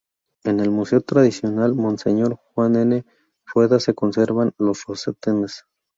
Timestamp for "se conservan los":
3.79-4.83